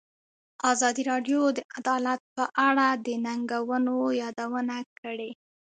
[0.71, 5.31] ازادي راډیو د عدالت په اړه د ننګونو یادونه کړې.